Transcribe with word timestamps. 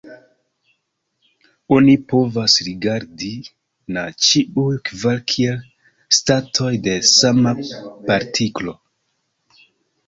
Oni 1.75 1.93
povas 2.13 2.55
rigardi 2.69 3.29
na 3.99 4.07
ĉiuj 4.29 4.73
kvar 4.91 5.23
kiel 5.35 5.61
statoj 6.23 6.75
de 6.91 6.99
sama 7.15 7.57
partiklo. 8.11 8.77